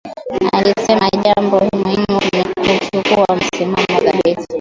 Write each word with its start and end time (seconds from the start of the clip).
Alisema 0.53 1.09
jambo 1.09 1.59
muhimu 1.75 2.21
ni 2.33 2.43
kuchukua 2.75 3.25
msimamo 3.35 3.87
thabiti 4.01 4.47